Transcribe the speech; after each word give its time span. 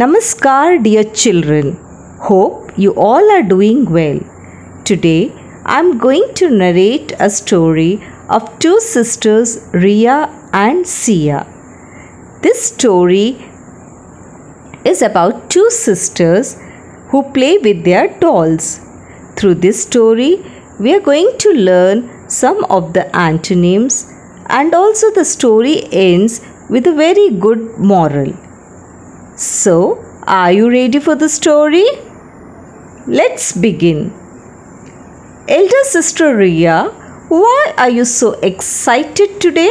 Namaskar, 0.00 0.80
dear 0.84 1.02
children. 1.02 1.76
Hope 2.26 2.70
you 2.82 2.90
all 3.06 3.32
are 3.36 3.42
doing 3.42 3.80
well. 3.96 4.20
Today, 4.84 5.32
I'm 5.66 5.98
going 5.98 6.34
to 6.34 6.50
narrate 6.50 7.14
a 7.18 7.28
story 7.28 8.00
of 8.28 8.46
two 8.60 8.78
sisters, 8.78 9.58
Riya 9.72 10.18
and 10.52 10.84
Siya. 10.84 11.40
This 12.42 12.62
story 12.72 13.28
is 14.84 15.02
about 15.02 15.50
two 15.50 15.68
sisters 15.68 16.56
who 17.10 17.24
play 17.32 17.58
with 17.58 17.82
their 17.82 18.06
dolls. 18.20 18.80
Through 19.36 19.56
this 19.66 19.82
story, 19.82 20.32
we 20.78 20.94
are 20.94 21.06
going 21.12 21.32
to 21.38 21.54
learn 21.70 22.30
some 22.30 22.64
of 22.66 22.92
the 22.92 23.06
antonyms 23.16 24.04
and 24.48 24.76
also 24.76 25.10
the 25.10 25.24
story 25.24 25.88
ends 25.90 26.40
with 26.70 26.86
a 26.86 26.94
very 27.06 27.30
good 27.30 27.78
moral. 27.78 28.32
So, 29.38 30.04
are 30.26 30.50
you 30.50 30.68
ready 30.68 30.98
for 30.98 31.14
the 31.14 31.28
story? 31.28 31.86
Let's 33.06 33.52
begin. 33.56 34.10
Elder 35.48 35.82
sister 35.84 36.36
Riya, 36.36 36.90
why 37.28 37.72
are 37.78 37.88
you 37.88 38.04
so 38.04 38.32
excited 38.40 39.40
today? 39.40 39.70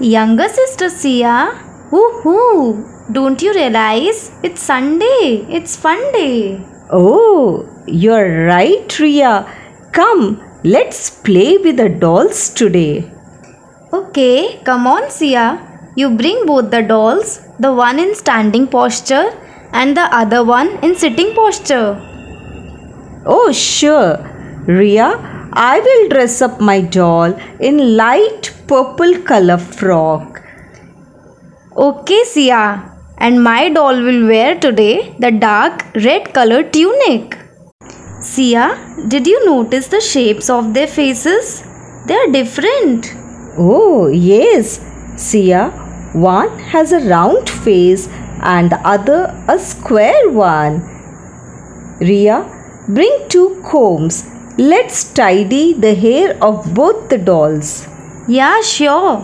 Younger 0.00 0.48
sister 0.48 0.86
Siya, 0.86 1.54
woohoo! 1.92 3.12
Don't 3.12 3.40
you 3.40 3.54
realize 3.54 4.32
it's 4.42 4.62
Sunday? 4.62 5.46
It's 5.48 5.76
fun 5.76 6.00
day. 6.12 6.60
Oh, 6.90 7.68
you're 7.86 8.46
right, 8.46 8.98
Riya. 8.98 9.46
Come, 9.92 10.42
let's 10.64 11.20
play 11.22 11.56
with 11.58 11.76
the 11.76 11.88
dolls 11.88 12.50
today. 12.52 13.08
Okay, 13.92 14.60
come 14.64 14.88
on 14.88 15.04
Siya. 15.04 15.75
You 15.96 16.10
bring 16.10 16.44
both 16.44 16.70
the 16.70 16.82
dolls, 16.82 17.40
the 17.58 17.72
one 17.72 17.98
in 17.98 18.14
standing 18.14 18.66
posture 18.66 19.32
and 19.72 19.96
the 19.96 20.06
other 20.14 20.44
one 20.44 20.68
in 20.84 20.94
sitting 20.94 21.34
posture. 21.34 21.98
Oh, 23.24 23.50
sure. 23.50 24.18
Riya, 24.66 25.08
I 25.52 25.80
will 25.80 26.08
dress 26.10 26.42
up 26.42 26.60
my 26.60 26.80
doll 26.80 27.32
in 27.60 27.96
light 27.96 28.52
purple 28.66 29.22
color 29.22 29.56
frock. 29.56 30.42
Okay, 31.76 32.22
Siya. 32.24 32.92
And 33.18 33.42
my 33.42 33.70
doll 33.70 34.02
will 34.02 34.26
wear 34.26 34.60
today 34.60 35.16
the 35.18 35.30
dark 35.30 35.82
red 35.94 36.34
color 36.34 36.62
tunic. 36.62 37.38
Siya, 38.20 39.08
did 39.08 39.26
you 39.26 39.46
notice 39.46 39.88
the 39.88 40.00
shapes 40.00 40.50
of 40.50 40.74
their 40.74 40.86
faces? 40.86 41.62
They 42.06 42.14
are 42.14 42.30
different. 42.30 43.10
Oh, 43.56 44.08
yes. 44.08 44.80
Siya, 45.16 45.85
one 46.16 46.58
has 46.58 46.92
a 46.92 47.00
round 47.00 47.48
face 47.48 48.08
and 48.40 48.70
the 48.70 48.80
other 48.88 49.20
a 49.48 49.58
square 49.58 50.30
one. 50.30 50.80
Riya, 52.00 52.38
bring 52.88 53.26
two 53.28 53.62
combs. 53.70 54.26
Let's 54.58 55.12
tidy 55.12 55.74
the 55.74 55.94
hair 55.94 56.42
of 56.42 56.72
both 56.74 57.10
the 57.10 57.18
dolls. 57.18 57.86
Yeah, 58.26 58.60
sure. 58.62 59.18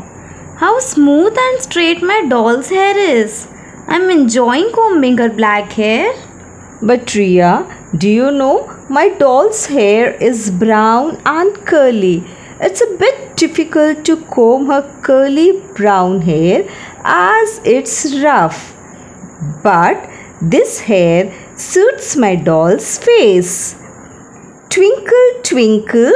How 0.59 0.79
smooth 0.79 1.37
and 1.37 1.63
straight 1.63 2.03
my 2.03 2.27
doll's 2.29 2.69
hair 2.69 2.97
is. 2.97 3.49
I'm 3.89 4.11
enjoying 4.11 4.71
combing 4.73 5.19
her 5.19 5.31
black 5.31 5.73
hair. 5.73 6.13
But 6.83 7.15
Riya, 7.15 7.55
do 7.97 8.09
you 8.09 8.31
know 8.31 8.69
my 8.89 9.09
doll's 9.09 9.67
hair 9.67 10.13
is 10.15 10.51
brown 10.51 11.21
and 11.25 11.55
curly? 11.67 12.25
It's 12.61 12.81
a 12.81 12.97
bit 12.97 13.37
difficult 13.37 14.05
to 14.05 14.17
comb 14.27 14.67
her 14.67 14.83
curly 15.03 15.61
brown 15.75 16.21
hair 16.23 16.69
as 17.05 17.61
it's 17.65 18.15
rough. 18.23 18.75
But 19.63 20.09
this 20.41 20.81
hair 20.81 21.33
suits 21.57 22.17
my 22.17 22.37
doll's 22.37 22.99
face. 22.99 23.81
Twinkle, 24.69 25.43
twinkle. 25.43 26.13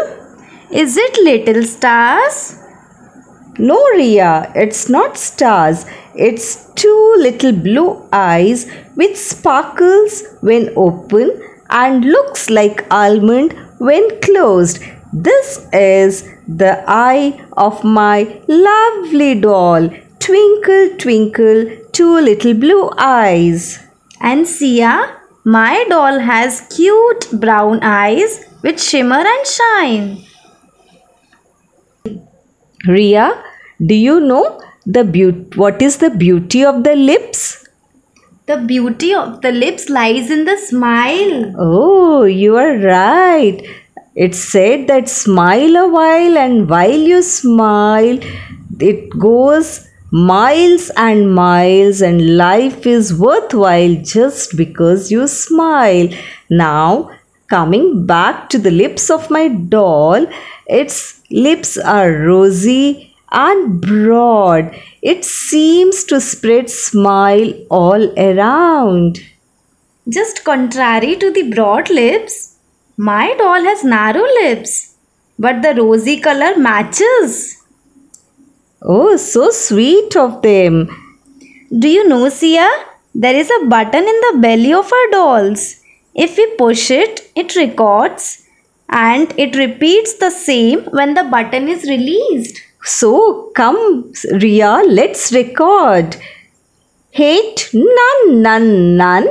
Is 0.70 0.96
it 0.96 1.18
little 1.22 1.62
stars? 1.62 2.58
No, 3.58 3.82
Riya, 3.94 4.52
it's 4.54 4.88
not 4.88 5.16
stars. 5.16 5.86
It's 6.14 6.70
two 6.74 7.14
little 7.18 7.52
blue 7.52 8.08
eyes 8.12 8.66
with 8.96 9.16
sparkles 9.16 10.24
when 10.40 10.72
open 10.76 11.30
and 11.70 12.04
looks 12.04 12.50
like 12.50 12.86
almond 12.90 13.52
when 13.78 14.20
closed. 14.20 14.82
This 15.12 15.66
is 15.72 16.28
the 16.48 16.84
eye 16.86 17.44
of 17.56 17.82
my 17.84 18.40
lovely 18.48 19.40
doll. 19.40 19.88
Twinkle, 20.26 20.88
twinkle, 20.98 21.66
two 21.92 22.18
little 22.18 22.52
blue 22.52 22.90
eyes. 22.98 23.78
And 24.20 24.44
Siya, 24.44 25.10
my 25.44 25.84
doll 25.88 26.18
has 26.18 26.62
cute 26.74 27.28
brown 27.32 27.78
eyes 27.82 28.42
which 28.62 28.80
shimmer 28.80 29.22
and 29.34 29.46
shine. 29.46 30.24
Riya, 32.88 33.40
do 33.84 33.94
you 33.94 34.18
know 34.18 34.60
the 34.84 35.04
beaut- 35.04 35.56
what 35.56 35.80
is 35.80 35.98
the 35.98 36.10
beauty 36.10 36.64
of 36.64 36.82
the 36.82 36.96
lips? 36.96 37.64
The 38.46 38.56
beauty 38.56 39.14
of 39.14 39.40
the 39.42 39.52
lips 39.52 39.88
lies 39.88 40.28
in 40.28 40.44
the 40.44 40.56
smile. 40.56 41.52
Oh, 41.56 42.24
you 42.24 42.56
are 42.56 42.78
right. 42.78 43.64
It's 44.16 44.38
said 44.38 44.88
that 44.88 45.08
smile 45.08 45.76
a 45.76 45.88
while, 45.88 46.36
and 46.36 46.68
while 46.68 47.10
you 47.14 47.22
smile, 47.22 48.18
it 48.80 49.10
goes 49.30 49.86
miles 50.16 50.90
and 50.96 51.34
miles, 51.34 52.00
and 52.00 52.36
life 52.38 52.86
is 52.86 53.12
worthwhile 53.12 53.96
just 53.96 54.56
because 54.56 55.10
you 55.10 55.26
smile. 55.28 56.08
Now, 56.48 57.10
coming 57.48 58.06
back 58.06 58.48
to 58.50 58.58
the 58.58 58.70
lips 58.70 59.10
of 59.10 59.30
my 59.30 59.48
doll, 59.48 60.26
its 60.66 61.20
lips 61.30 61.76
are 61.76 62.10
rosy 62.12 63.14
and 63.30 63.80
broad. 63.80 64.74
It 65.02 65.24
seems 65.24 66.04
to 66.04 66.20
spread 66.20 66.70
smile 66.70 67.52
all 67.68 68.08
around. 68.18 69.20
Just 70.08 70.44
contrary 70.44 71.16
to 71.16 71.30
the 71.30 71.50
broad 71.50 71.90
lips, 71.90 72.56
my 72.96 73.34
doll 73.36 73.62
has 73.64 73.84
narrow 73.84 74.24
lips. 74.42 74.94
But 75.38 75.60
the 75.60 75.74
rosy 75.74 76.20
color 76.20 76.56
matches. 76.56 77.65
Oh, 78.86 79.16
so 79.16 79.50
sweet 79.50 80.16
of 80.16 80.42
them. 80.42 80.88
Do 81.76 81.88
you 81.88 82.08
know, 82.08 82.26
Siya? 82.26 82.68
There 83.14 83.34
is 83.34 83.50
a 83.50 83.66
button 83.66 84.04
in 84.12 84.20
the 84.26 84.38
belly 84.40 84.72
of 84.72 84.92
our 84.92 85.10
dolls. 85.10 85.82
If 86.14 86.36
we 86.36 86.46
push 86.56 86.90
it, 86.90 87.30
it 87.34 87.56
records 87.56 88.46
and 88.88 89.34
it 89.36 89.56
repeats 89.56 90.14
the 90.14 90.30
same 90.30 90.84
when 90.98 91.14
the 91.14 91.24
button 91.24 91.68
is 91.68 91.82
released. 91.84 92.62
So 92.84 93.50
come, 93.56 94.12
Riya, 94.32 94.82
let's 94.86 95.32
record. 95.32 96.16
Hate 97.10 97.70
none, 97.74 98.42
none, 98.42 98.96
none. 98.96 99.26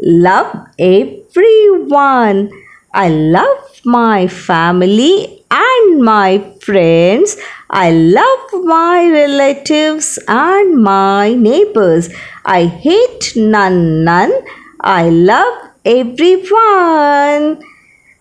Love 0.00 0.66
everyone. 0.78 2.50
I 2.92 3.08
love 3.08 3.80
my 3.84 4.26
family 4.26 5.44
and 5.50 6.02
my 6.02 6.38
friends. 6.60 7.36
I 7.70 7.90
love 7.90 8.64
my 8.64 9.08
relatives 9.10 10.18
and 10.26 10.82
my 10.82 11.34
neighbors. 11.34 12.08
I 12.44 12.64
hate 12.66 13.32
none, 13.36 14.04
none. 14.04 14.32
I 14.80 15.08
love 15.10 15.70
everyone. 15.84 17.62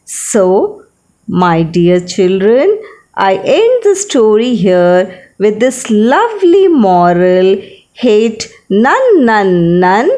So, 0.06 0.86
my 1.28 1.64
dear 1.64 2.00
children, 2.00 2.80
I 3.16 3.36
end 3.36 3.84
the 3.84 3.96
story 3.96 4.56
here 4.56 5.32
with 5.40 5.60
this 5.60 5.90
lovely 5.90 6.68
moral 6.68 7.62
hate 7.94 8.48
none, 8.70 9.26
none, 9.26 9.80
none, 9.80 10.10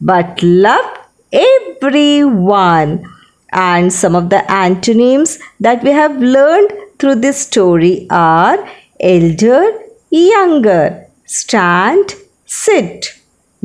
but 0.00 0.42
love 0.42 0.98
everyone. 1.32 3.04
And 3.52 3.92
some 3.92 4.14
of 4.16 4.30
the 4.30 4.50
antonyms 4.50 5.38
that 5.60 5.82
we 5.82 5.90
have 5.90 6.16
learned 6.16 6.72
through 6.98 7.16
this 7.16 7.40
story 7.40 8.06
are 8.10 8.66
elder, 9.00 9.72
younger, 10.10 11.06
stand, 11.26 12.14
sit, 12.46 13.06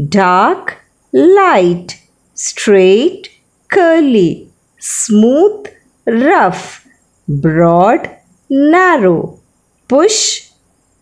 dark, 0.10 0.84
light, 1.14 2.02
straight, 2.34 3.30
curly, 3.70 4.52
smooth, 4.80 5.68
rough, 6.06 6.86
broad, 7.28 8.10
narrow, 8.50 9.40
push, 9.88 10.50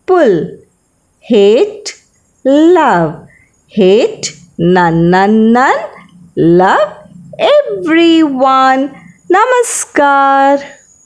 pull, 0.06 0.58
hate, 1.20 2.02
love, 2.44 3.28
hate, 3.66 4.38
none, 4.58 5.10
none, 5.10 5.52
none, 5.52 5.78
love 6.36 6.95
everyone. 7.38 8.90
Namaskar. 9.30 10.62